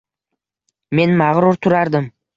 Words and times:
Men 0.99 1.15
mag’rur 1.21 1.61
turardim 1.67 2.13